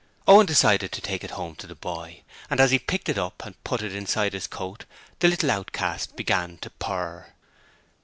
Owen 0.27 0.47
decided 0.47 0.91
to 0.93 0.99
take 0.99 1.23
it 1.23 1.29
home 1.29 1.55
to 1.57 1.67
the 1.67 1.75
boy, 1.75 2.23
and 2.49 2.59
as 2.59 2.71
he 2.71 2.79
picked 2.79 3.07
it 3.07 3.19
up 3.19 3.45
and 3.45 3.63
put 3.63 3.83
it 3.83 3.93
inside 3.93 4.33
his 4.33 4.47
coat 4.47 4.85
the 5.19 5.27
little 5.27 5.51
outcast 5.51 6.15
began 6.15 6.57
to 6.57 6.71
purr. 6.71 7.31